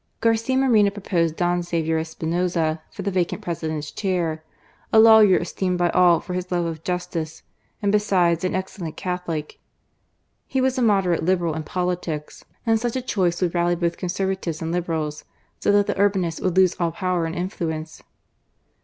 Garcia 0.19 0.57
Moreno 0.57 0.89
proposed 0.89 1.35
Don 1.35 1.61
Xavier 1.61 1.99
Espinoza, 1.99 2.81
for 2.89 3.03
the 3.03 3.11
vacant 3.11 3.43
President's 3.43 3.91
chair, 3.91 4.43
a 4.91 4.97
lawyer 4.99 5.37
esteemed 5.37 5.77
by 5.77 5.91
all 5.91 6.19
for 6.19 6.33
his 6.33 6.51
love 6.51 6.65
of 6.65 6.83
justice, 6.83 7.43
and 7.83 7.91
besides 7.91 8.43
an 8.43 8.55
excellent 8.55 8.97
Catholic. 8.97 9.59
He 10.47 10.59
was 10.59 10.75
a 10.79 10.81
moderate 10.81 11.21
Liberal 11.23 11.53
in 11.53 11.61
politics, 11.61 12.43
and 12.65 12.79
such 12.79 12.95
a 12.95 13.01
choice 13.03 13.43
would 13.43 13.53
rally 13.53 13.75
both 13.75 13.99
Con 13.99 14.09
servatives 14.09 14.59
and 14.59 14.71
Liberals, 14.71 15.23
so 15.59 15.71
that 15.71 15.85
the 15.85 15.93
Urbinists 16.01 16.41
would 16.41 16.57
lose 16.57 16.75
all 16.79 16.91
power 16.93 17.27
and 17.27 17.35
influence. 17.35 18.01